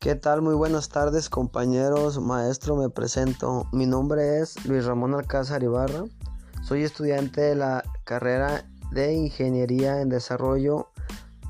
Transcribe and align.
¿Qué 0.00 0.14
tal? 0.14 0.42
Muy 0.42 0.54
buenas 0.54 0.90
tardes 0.90 1.28
compañeros, 1.28 2.20
maestro, 2.20 2.76
me 2.76 2.88
presento. 2.88 3.66
Mi 3.72 3.84
nombre 3.84 4.38
es 4.38 4.64
Luis 4.64 4.84
Ramón 4.84 5.12
Alcázar 5.12 5.64
Ibarra. 5.64 6.04
Soy 6.62 6.84
estudiante 6.84 7.40
de 7.40 7.56
la 7.56 7.82
carrera 8.04 8.64
de 8.92 9.14
Ingeniería 9.14 10.00
en 10.00 10.08
Desarrollo 10.08 10.92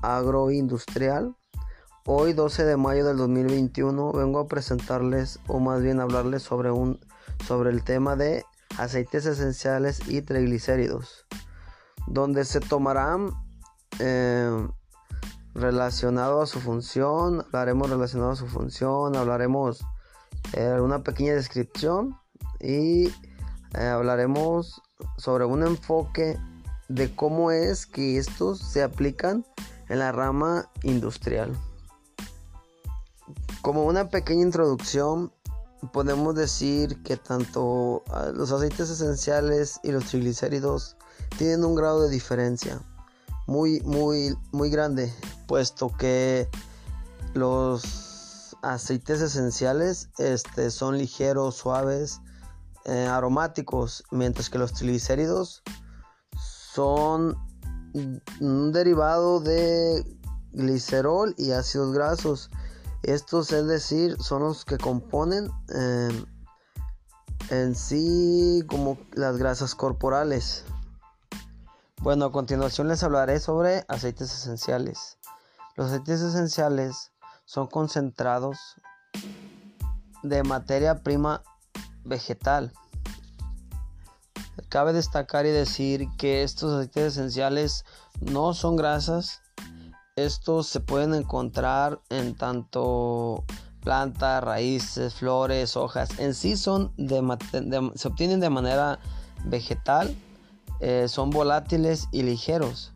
Agroindustrial. 0.00 1.34
Hoy 2.04 2.34
12 2.34 2.64
de 2.64 2.76
mayo 2.76 3.04
del 3.04 3.16
2021 3.16 4.12
vengo 4.12 4.38
a 4.38 4.46
presentarles 4.46 5.40
o 5.48 5.58
más 5.58 5.82
bien 5.82 5.98
hablarles 5.98 6.44
sobre, 6.44 6.70
un, 6.70 7.00
sobre 7.44 7.70
el 7.70 7.82
tema 7.82 8.14
de 8.14 8.44
aceites 8.78 9.26
esenciales 9.26 10.08
y 10.08 10.22
triglicéridos, 10.22 11.26
donde 12.06 12.44
se 12.44 12.60
tomarán 12.60 13.30
eh, 13.98 14.68
relacionado 15.56 16.42
a 16.42 16.46
su 16.46 16.60
función, 16.60 17.40
hablaremos 17.46 17.88
relacionado 17.88 18.32
a 18.32 18.36
su 18.36 18.46
función, 18.46 19.16
hablaremos 19.16 19.84
eh, 20.52 20.78
una 20.80 21.02
pequeña 21.02 21.34
descripción 21.34 22.16
y 22.60 23.08
eh, 23.08 23.86
hablaremos 23.90 24.82
sobre 25.16 25.46
un 25.46 25.62
enfoque 25.62 26.38
de 26.88 27.14
cómo 27.14 27.50
es 27.50 27.86
que 27.86 28.18
estos 28.18 28.60
se 28.60 28.82
aplican 28.82 29.44
en 29.88 29.98
la 29.98 30.12
rama 30.12 30.70
industrial. 30.82 31.56
Como 33.62 33.84
una 33.84 34.10
pequeña 34.10 34.42
introducción, 34.42 35.32
podemos 35.92 36.34
decir 36.34 37.02
que 37.02 37.16
tanto 37.16 38.04
ah, 38.10 38.30
los 38.34 38.52
aceites 38.52 38.90
esenciales 38.90 39.80
y 39.82 39.90
los 39.90 40.04
triglicéridos 40.04 40.96
tienen 41.38 41.64
un 41.64 41.74
grado 41.74 42.02
de 42.02 42.10
diferencia 42.10 42.80
muy 43.46 43.80
muy 43.80 44.36
muy 44.52 44.70
grande 44.70 45.12
puesto 45.46 45.90
que 45.96 46.48
los 47.34 48.56
aceites 48.62 49.20
esenciales 49.20 50.08
este, 50.18 50.70
son 50.70 50.98
ligeros, 50.98 51.56
suaves, 51.56 52.20
eh, 52.84 53.06
aromáticos, 53.06 54.04
mientras 54.10 54.50
que 54.50 54.58
los 54.58 54.72
triglicéridos 54.72 55.62
son 56.72 57.36
un 58.40 58.72
derivado 58.72 59.40
de 59.40 60.04
glicerol 60.52 61.34
y 61.38 61.52
ácidos 61.52 61.92
grasos. 61.92 62.50
Estos, 63.02 63.52
es 63.52 63.66
decir, 63.66 64.16
son 64.20 64.42
los 64.42 64.64
que 64.64 64.78
componen 64.78 65.48
eh, 65.74 66.24
en 67.50 67.74
sí 67.74 68.62
como 68.68 68.98
las 69.12 69.36
grasas 69.36 69.74
corporales. 69.74 70.64
Bueno, 72.02 72.26
a 72.26 72.32
continuación 72.32 72.88
les 72.88 73.02
hablaré 73.02 73.40
sobre 73.40 73.84
aceites 73.88 74.32
esenciales. 74.32 75.18
Los 75.76 75.88
aceites 75.88 76.20
esenciales 76.20 77.12
son 77.44 77.66
concentrados 77.66 78.58
de 80.22 80.42
materia 80.42 81.02
prima 81.02 81.42
vegetal. 82.04 82.72
Cabe 84.68 84.92
destacar 84.92 85.46
y 85.46 85.50
decir 85.50 86.06
que 86.16 86.42
estos 86.42 86.72
aceites 86.72 87.14
esenciales 87.14 87.84
no 88.20 88.54
son 88.54 88.76
grasas. 88.76 89.42
Estos 90.16 90.66
se 90.68 90.80
pueden 90.80 91.14
encontrar 91.14 92.00
en 92.08 92.36
tanto 92.36 93.44
plantas, 93.80 94.42
raíces, 94.42 95.14
flores, 95.14 95.76
hojas. 95.76 96.18
En 96.18 96.34
sí 96.34 96.56
son 96.56 96.92
se 97.94 98.08
obtienen 98.08 98.40
de 98.40 98.50
manera 98.50 98.98
vegetal. 99.44 100.16
Eh, 100.80 101.06
son 101.08 101.30
volátiles 101.30 102.08
y 102.12 102.22
ligeros. 102.22 102.92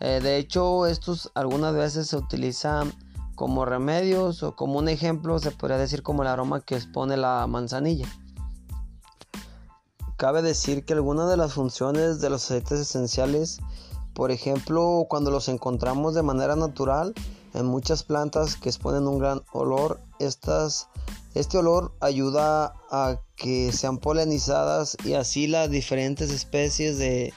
Eh, 0.00 0.20
de 0.22 0.36
hecho, 0.38 0.86
estos 0.86 1.30
algunas 1.34 1.74
veces 1.74 2.08
se 2.08 2.16
utilizan 2.16 2.92
como 3.34 3.64
remedios 3.64 4.42
o 4.42 4.54
como 4.54 4.78
un 4.78 4.88
ejemplo, 4.88 5.38
se 5.38 5.50
podría 5.50 5.78
decir 5.78 6.02
como 6.02 6.22
el 6.22 6.28
aroma 6.28 6.60
que 6.60 6.76
expone 6.76 7.16
la 7.16 7.46
manzanilla. 7.46 8.08
Cabe 10.16 10.42
decir 10.42 10.84
que 10.84 10.92
algunas 10.92 11.28
de 11.28 11.36
las 11.36 11.54
funciones 11.54 12.20
de 12.20 12.30
los 12.30 12.44
aceites 12.44 12.80
esenciales, 12.80 13.58
por 14.14 14.30
ejemplo, 14.30 15.06
cuando 15.08 15.30
los 15.30 15.48
encontramos 15.48 16.14
de 16.14 16.22
manera 16.22 16.54
natural 16.54 17.14
en 17.52 17.66
muchas 17.66 18.04
plantas 18.04 18.56
que 18.56 18.68
exponen 18.68 19.08
un 19.08 19.18
gran 19.18 19.42
olor, 19.52 20.00
estas, 20.20 20.88
este 21.34 21.58
olor 21.58 21.92
ayuda 22.00 22.74
a 22.90 23.20
que 23.36 23.72
sean 23.72 23.98
polinizadas 23.98 24.96
y 25.04 25.14
así 25.14 25.48
las 25.48 25.70
diferentes 25.70 26.30
especies 26.30 26.98
de, 26.98 27.32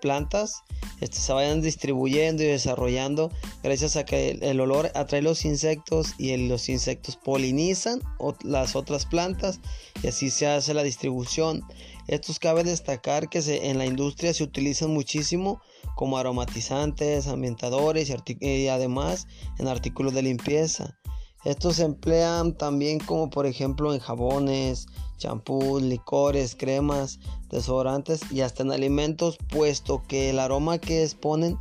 plantas 0.00 0.62
este, 1.00 1.18
se 1.18 1.32
vayan 1.32 1.60
distribuyendo 1.60 2.42
y 2.42 2.46
desarrollando 2.46 3.30
gracias 3.62 3.96
a 3.96 4.04
que 4.04 4.38
el, 4.40 4.60
olor 4.60 4.90
atrae 4.94 5.22
los 5.22 5.44
insectos 5.44 6.14
y 6.18 6.34
los 6.48 6.68
insectos 6.68 7.16
polinizan 7.16 8.00
las 8.42 8.74
otras 8.74 9.04
plantas 9.04 9.60
y 10.02 10.08
así 10.08 10.30
se 10.30 10.46
hace 10.46 10.72
la 10.72 10.82
distribución. 10.82 11.62
Estos 12.08 12.38
cabe 12.38 12.64
destacar 12.64 13.28
que 13.28 13.40
en 13.68 13.78
la 13.78 13.86
industria 13.86 14.32
se 14.32 14.44
utilizan 14.44 14.90
muchísimo 14.90 15.60
como 15.96 16.16
aromatizantes, 16.16 17.26
ambientadores 17.26 18.08
y, 18.08 18.46
y 18.46 18.68
además 18.68 19.26
en 19.58 19.68
artículos 19.68 20.14
de 20.14 20.22
limpieza. 20.22 20.96
Estos 21.46 21.76
se 21.76 21.84
emplean 21.84 22.54
también 22.54 22.98
como 22.98 23.30
por 23.30 23.46
ejemplo 23.46 23.94
en 23.94 24.00
jabones, 24.00 24.88
champús, 25.16 25.80
licores, 25.80 26.56
cremas, 26.56 27.20
desodorantes 27.50 28.20
y 28.32 28.40
hasta 28.40 28.64
en 28.64 28.72
alimentos, 28.72 29.38
puesto 29.48 30.02
que 30.08 30.30
el 30.30 30.40
aroma 30.40 30.78
que 30.78 31.04
exponen 31.04 31.56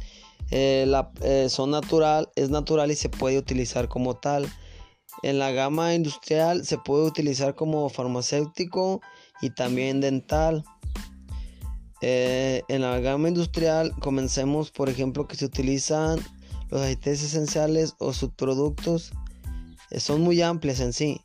eh, 0.50 0.92
eh, 1.22 1.50
son 1.50 1.70
natural, 1.70 2.32
es 2.36 2.50
natural 2.50 2.90
y 2.90 2.96
se 2.96 3.10
puede 3.10 3.38
utilizar 3.38 3.88
como 3.88 4.16
tal. 4.16 4.52
En 5.22 5.38
la 5.38 5.52
gama 5.52 5.94
industrial 5.94 6.66
se 6.66 6.80
puede 6.80 7.06
utilizar 7.06 7.54
como 7.54 7.88
farmacéutico 7.90 9.02
y 9.40 9.52
también 9.52 10.02
dental. 10.02 10.64
Eh, 12.02 12.64
en 12.70 12.82
la 12.82 13.00
gama 13.02 13.30
industrial 13.30 13.94
comencemos 14.00 14.72
por 14.72 14.90
ejemplo 14.90 15.28
que 15.28 15.36
se 15.36 15.46
utilizan 15.46 16.20
los 16.72 16.82
aceites 16.82 17.22
esenciales 17.22 17.94
o 18.00 18.14
subproductos 18.14 19.12
son 20.00 20.22
muy 20.22 20.42
amplias 20.42 20.80
en 20.80 20.94
sí. 20.94 21.22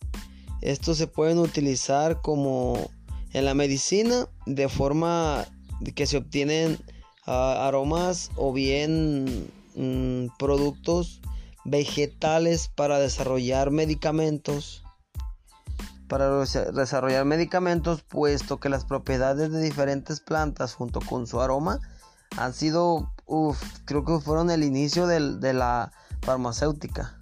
Estos 0.61 0.99
se 0.99 1.07
pueden 1.07 1.39
utilizar 1.39 2.21
como 2.21 2.91
en 3.33 3.45
la 3.45 3.55
medicina 3.55 4.29
de 4.47 4.69
forma 4.69 5.47
que 5.95 6.07
se 6.07 6.19
obtienen 6.19 6.79
ah, 7.27 7.67
aromas 7.67 8.31
o 8.37 8.53
bien 8.53 9.49
mm, 9.75 10.37
productos 10.39 11.21
vegetales 11.65 12.69
para 12.69 12.99
desarrollar 12.99 13.71
medicamentos 13.71 14.83
para 16.09 16.45
desarrollar 16.73 17.25
medicamentos 17.25 18.03
puesto 18.03 18.59
que 18.59 18.69
las 18.69 18.85
propiedades 18.85 19.53
de 19.53 19.63
diferentes 19.63 20.21
plantas 20.21 20.75
junto 20.75 21.01
con 21.01 21.27
su 21.27 21.41
aroma 21.41 21.79
han 22.37 22.53
sido 22.53 23.13
creo 23.85 24.05
que 24.05 24.19
fueron 24.19 24.51
el 24.51 24.65
inicio 24.65 25.07
de 25.07 25.53
la 25.53 25.93
farmacéutica 26.23 27.20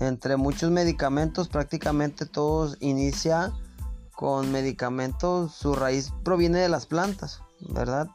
entre 0.00 0.36
muchos 0.36 0.70
medicamentos, 0.70 1.48
prácticamente 1.48 2.26
todos 2.26 2.76
inicia 2.80 3.52
con 4.14 4.50
medicamentos, 4.50 5.52
su 5.54 5.74
raíz 5.74 6.12
proviene 6.24 6.58
de 6.58 6.68
las 6.68 6.86
plantas, 6.86 7.40
¿verdad? 7.60 8.08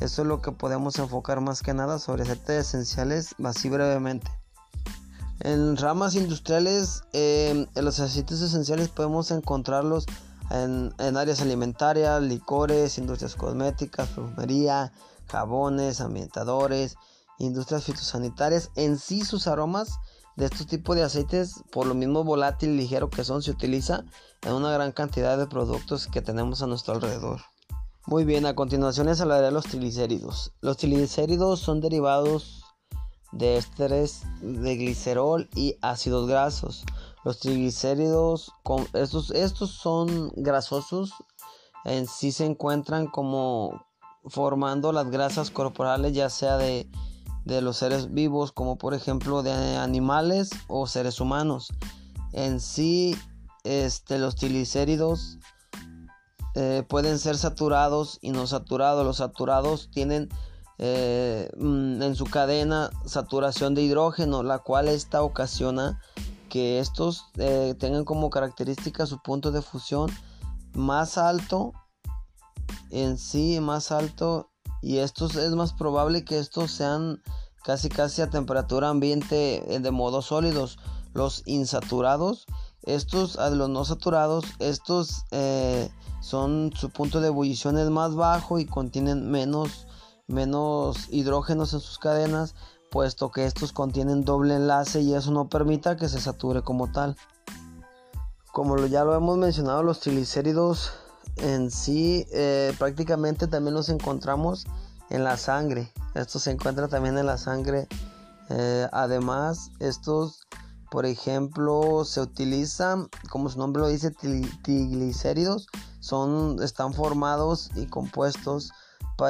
Eso 0.00 0.22
es 0.22 0.28
lo 0.28 0.40
que 0.42 0.52
podemos 0.52 0.98
enfocar 0.98 1.40
más 1.40 1.62
que 1.62 1.74
nada 1.74 1.98
sobre 1.98 2.22
aceites 2.22 2.68
esenciales, 2.68 3.34
así 3.42 3.68
brevemente. 3.68 4.30
En 5.40 5.76
ramas 5.76 6.14
industriales, 6.14 7.02
em, 7.12 7.66
en 7.74 7.84
los 7.84 7.98
aceites 8.00 8.40
esenciales 8.40 8.88
podemos 8.88 9.30
encontrarlos 9.30 10.06
en, 10.50 10.92
en, 10.98 11.16
áreas 11.16 11.40
alimentarias, 11.40 12.22
licores, 12.22 12.98
industrias 12.98 13.34
cosméticas, 13.34 14.08
perfumería, 14.08 14.92
jabones, 15.28 16.00
ambientadores, 16.00 16.96
industrias 17.38 17.84
fitosanitarias. 17.84 18.70
En 18.74 18.98
sí 18.98 19.24
sus 19.24 19.46
aromas 19.46 19.98
de 20.38 20.44
estos 20.44 20.68
tipos 20.68 20.94
de 20.94 21.02
aceites, 21.02 21.64
por 21.72 21.84
lo 21.88 21.94
mismo 21.96 22.22
volátil 22.22 22.70
y 22.70 22.76
ligero 22.76 23.10
que 23.10 23.24
son, 23.24 23.42
se 23.42 23.50
utiliza 23.50 24.04
en 24.42 24.52
una 24.52 24.70
gran 24.70 24.92
cantidad 24.92 25.36
de 25.36 25.48
productos 25.48 26.06
que 26.06 26.22
tenemos 26.22 26.62
a 26.62 26.68
nuestro 26.68 26.94
alrededor. 26.94 27.40
Muy 28.06 28.24
bien, 28.24 28.46
a 28.46 28.54
continuación 28.54 29.08
les 29.08 29.20
hablaré 29.20 29.46
de 29.46 29.50
los 29.50 29.64
triglicéridos. 29.64 30.52
Los 30.60 30.76
triglicéridos 30.76 31.58
son 31.58 31.80
derivados 31.80 32.62
de 33.32 33.56
estrés 33.56 34.22
de 34.40 34.76
glicerol 34.76 35.50
y 35.56 35.74
ácidos 35.82 36.28
grasos. 36.28 36.84
Los 37.24 37.40
triglicéridos, 37.40 38.52
estos, 38.92 39.32
estos 39.32 39.72
son 39.72 40.30
grasosos, 40.36 41.14
en 41.84 42.06
sí 42.06 42.30
se 42.30 42.46
encuentran 42.46 43.08
como 43.08 43.84
formando 44.24 44.92
las 44.92 45.10
grasas 45.10 45.50
corporales, 45.50 46.12
ya 46.12 46.30
sea 46.30 46.58
de 46.58 46.88
de 47.44 47.62
los 47.62 47.76
seres 47.76 48.12
vivos, 48.12 48.52
como 48.52 48.76
por 48.76 48.94
ejemplo 48.94 49.42
de 49.42 49.76
animales 49.76 50.50
o 50.66 50.86
seres 50.86 51.20
humanos. 51.20 51.72
En 52.32 52.60
sí, 52.60 53.16
este, 53.64 54.18
los 54.18 54.36
triglicéridos 54.36 55.38
eh, 56.54 56.84
pueden 56.88 57.18
ser 57.18 57.36
saturados 57.36 58.18
y 58.20 58.30
no 58.30 58.46
saturados. 58.46 59.04
Los 59.04 59.18
saturados 59.18 59.90
tienen 59.90 60.28
eh, 60.78 61.50
mm, 61.56 62.02
en 62.02 62.14
su 62.14 62.24
cadena 62.24 62.90
saturación 63.04 63.74
de 63.74 63.82
hidrógeno, 63.82 64.42
la 64.42 64.58
cual 64.58 64.88
esta 64.88 65.22
ocasiona 65.22 66.00
que 66.48 66.78
estos 66.78 67.26
eh, 67.36 67.74
tengan 67.78 68.04
como 68.04 68.30
característica 68.30 69.06
su 69.06 69.20
punto 69.22 69.52
de 69.52 69.62
fusión 69.62 70.10
más 70.74 71.18
alto 71.18 71.72
en 72.90 73.18
sí 73.18 73.60
más 73.60 73.92
alto 73.92 74.50
y 74.82 74.98
estos 74.98 75.36
es 75.36 75.52
más 75.52 75.72
probable 75.72 76.24
que 76.24 76.38
estos 76.38 76.70
sean 76.70 77.22
casi 77.64 77.88
casi 77.88 78.22
a 78.22 78.30
temperatura 78.30 78.88
ambiente 78.88 79.74
eh, 79.74 79.80
de 79.80 79.90
modo 79.90 80.22
sólidos 80.22 80.78
los 81.14 81.42
insaturados 81.46 82.46
estos 82.82 83.38
a 83.38 83.50
los 83.50 83.68
no 83.68 83.84
saturados 83.84 84.44
estos 84.58 85.24
eh, 85.30 85.90
son 86.20 86.72
su 86.74 86.90
punto 86.90 87.20
de 87.20 87.28
ebullición 87.28 87.78
es 87.78 87.90
más 87.90 88.14
bajo 88.14 88.58
y 88.58 88.66
contienen 88.66 89.30
menos 89.30 89.86
menos 90.26 91.08
hidrógenos 91.10 91.72
en 91.72 91.80
sus 91.80 91.98
cadenas 91.98 92.54
puesto 92.90 93.30
que 93.30 93.44
estos 93.44 93.72
contienen 93.72 94.24
doble 94.24 94.56
enlace 94.56 95.00
y 95.00 95.14
eso 95.14 95.30
no 95.30 95.48
permita 95.48 95.96
que 95.96 96.08
se 96.08 96.20
sature 96.20 96.62
como 96.62 96.90
tal. 96.90 97.16
Como 98.52 98.76
ya 98.86 99.04
lo 99.04 99.14
hemos 99.14 99.36
mencionado, 99.36 99.82
los 99.82 100.00
triglicéridos 100.00 100.92
en 101.40 101.70
sí 101.70 102.26
eh, 102.32 102.74
prácticamente 102.78 103.46
también 103.46 103.74
los 103.74 103.88
encontramos 103.88 104.66
en 105.10 105.24
la 105.24 105.36
sangre. 105.36 105.92
Esto 106.14 106.38
se 106.38 106.50
encuentra 106.50 106.88
también 106.88 107.18
en 107.18 107.26
la 107.26 107.38
sangre. 107.38 107.88
Eh, 108.50 108.88
además, 108.92 109.70
estos, 109.78 110.46
por 110.90 111.06
ejemplo, 111.06 112.04
se 112.04 112.20
utilizan, 112.20 113.08
como 113.30 113.48
su 113.48 113.58
nombre 113.58 113.82
lo 113.82 113.88
dice, 113.88 114.10
triglicéridos. 114.10 115.66
Son, 116.00 116.62
están 116.62 116.92
formados 116.92 117.70
y 117.74 117.86
compuestos 117.86 118.72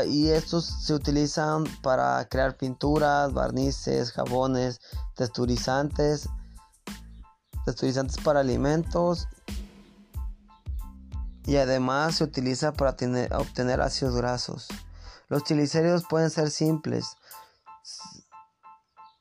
y 0.07 0.29
estos 0.29 0.67
se 0.67 0.93
utilizan 0.93 1.65
para 1.83 2.27
crear 2.29 2.57
pinturas, 2.59 3.33
barnices, 3.33 4.13
jabones, 4.13 4.81
texturizantes, 5.15 6.29
texturizantes 7.65 8.19
para 8.19 8.41
alimentos 8.41 9.27
y 11.49 11.57
además 11.57 12.17
se 12.17 12.25
utiliza 12.25 12.75
para 12.75 12.91
obtener 12.91 13.81
ácidos 13.81 14.15
grasos. 14.15 14.69
Los 15.29 15.45
triglicéridos 15.45 16.05
pueden 16.07 16.29
ser 16.29 16.51
simples 16.51 17.17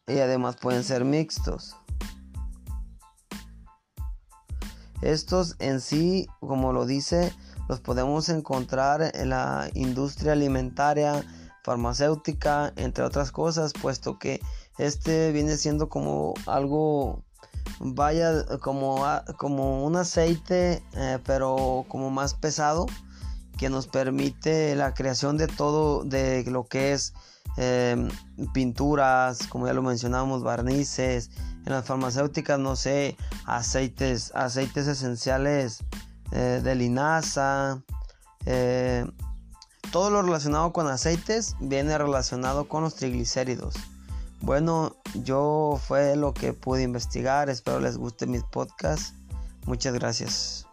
y 0.07 0.19
además 0.19 0.57
pueden 0.57 0.83
ser 0.83 1.05
mixtos. 1.05 1.77
Estos 5.01 5.55
en 5.59 5.79
sí, 5.79 6.27
como 6.41 6.73
lo 6.73 6.85
dice, 6.85 7.33
los 7.69 7.79
podemos 7.79 8.27
encontrar 8.27 9.09
en 9.15 9.29
la 9.29 9.69
industria 9.73 10.33
alimentaria, 10.33 11.23
farmacéutica, 11.63 12.73
entre 12.75 13.05
otras 13.05 13.31
cosas, 13.31 13.71
puesto 13.71 14.19
que 14.19 14.41
este 14.77 15.31
viene 15.31 15.55
siendo 15.55 15.87
como 15.87 16.33
algo, 16.45 17.23
vaya, 17.79 18.45
como, 18.59 19.03
como 19.37 19.85
un 19.85 19.95
aceite, 19.95 20.83
eh, 20.93 21.19
pero 21.25 21.85
como 21.87 22.09
más 22.09 22.33
pesado, 22.33 22.85
que 23.57 23.69
nos 23.69 23.87
permite 23.87 24.75
la 24.75 24.93
creación 24.93 25.37
de 25.37 25.47
todo, 25.47 26.03
de 26.03 26.43
lo 26.45 26.65
que 26.65 26.93
es 26.93 27.13
em, 27.57 28.09
pinturas, 28.53 29.47
como 29.47 29.67
ya 29.67 29.73
lo 29.73 29.81
mencionamos, 29.81 30.43
barnices, 30.43 31.31
en 31.65 31.73
las 31.73 31.85
farmacéuticas, 31.85 32.59
no 32.59 32.75
sé, 32.75 33.17
aceites, 33.45 34.31
aceites 34.35 34.87
esenciales 34.87 35.83
eh, 36.31 36.61
de 36.63 36.75
linaza, 36.75 37.83
eh, 38.45 39.05
todo 39.91 40.09
lo 40.09 40.21
relacionado 40.21 40.71
con 40.71 40.87
aceites 40.87 41.55
viene 41.59 41.97
relacionado 41.97 42.67
con 42.67 42.83
los 42.83 42.95
triglicéridos. 42.95 43.75
Bueno, 44.41 44.95
yo 45.23 45.79
fue 45.87 46.15
lo 46.15 46.33
que 46.33 46.53
pude 46.53 46.83
investigar, 46.83 47.49
espero 47.49 47.79
les 47.79 47.97
guste 47.97 48.27
mis 48.27 48.43
podcast. 48.43 49.15
Muchas 49.65 49.93
gracias. 49.93 50.66